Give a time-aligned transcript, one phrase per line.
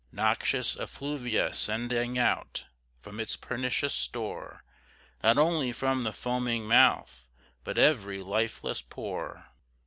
[0.11, 2.65] Noxious effluvia sending out
[3.01, 4.63] From its pernicious store,
[5.23, 7.27] Not only from the foaming mouth,
[7.63, 9.49] But every lifeless pore.